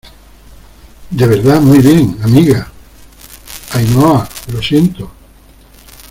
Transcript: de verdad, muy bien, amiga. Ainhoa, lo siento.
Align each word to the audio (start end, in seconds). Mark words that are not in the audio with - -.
de 1.11 1.27
verdad, 1.27 1.61
muy 1.61 1.77
bien, 1.77 2.17
amiga. 2.23 2.67
Ainhoa, 3.73 4.27
lo 4.51 4.59
siento. 4.59 5.11